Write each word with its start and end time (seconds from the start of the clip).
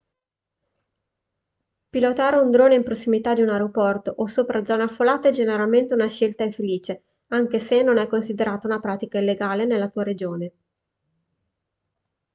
pilotare 1.91 2.37
un 2.37 2.49
drone 2.49 2.73
in 2.73 2.81
prossimità 2.83 3.35
di 3.35 3.43
un 3.43 3.49
aeroporto 3.49 4.09
o 4.17 4.25
sopra 4.25 4.65
zone 4.65 4.81
affollate 4.81 5.29
è 5.29 5.31
generalmente 5.31 5.93
una 5.93 6.07
scelta 6.07 6.41
infelice 6.43 7.03
anche 7.27 7.59
se 7.59 7.83
non 7.83 7.99
è 7.99 8.07
considerata 8.07 8.65
una 8.65 8.79
pratica 8.79 9.19
illegale 9.19 9.65
nella 9.65 9.89
tua 9.89 10.01
regione 10.01 10.51